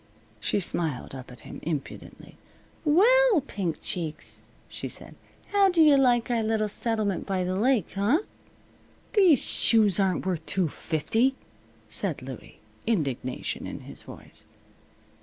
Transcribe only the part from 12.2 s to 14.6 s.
Louie, indignation in his voice.